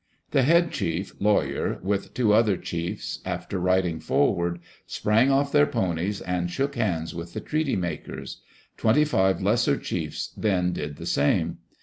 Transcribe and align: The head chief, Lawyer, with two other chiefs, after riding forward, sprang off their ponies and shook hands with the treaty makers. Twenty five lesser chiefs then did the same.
The 0.31 0.41
head 0.41 0.71
chief, 0.71 1.13
Lawyer, 1.19 1.77
with 1.83 2.15
two 2.15 2.33
other 2.33 2.57
chiefs, 2.57 3.19
after 3.23 3.59
riding 3.59 3.99
forward, 3.99 4.57
sprang 4.87 5.29
off 5.29 5.51
their 5.51 5.67
ponies 5.67 6.21
and 6.21 6.49
shook 6.49 6.73
hands 6.73 7.13
with 7.13 7.33
the 7.33 7.39
treaty 7.39 7.75
makers. 7.75 8.41
Twenty 8.77 9.05
five 9.05 9.43
lesser 9.43 9.77
chiefs 9.77 10.33
then 10.35 10.73
did 10.73 10.95
the 10.95 11.05
same. 11.05 11.59